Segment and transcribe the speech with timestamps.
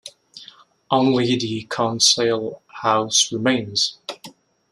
[0.89, 3.99] Only the Council House remains.